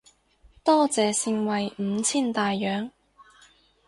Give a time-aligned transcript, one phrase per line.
[0.63, 2.89] 多謝盛惠五千大洋